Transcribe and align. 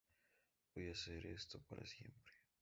Voy 0.73 0.87
a 0.89 0.93
hacer 0.93 1.27
esto 1.27 1.61
para 1.69 1.85
siempre. 1.85 2.33